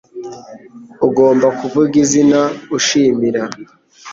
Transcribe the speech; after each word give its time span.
ugomba 1.07 1.47
kuvuga 1.59 1.93
izina 2.03 2.39
ushimira 2.77 3.41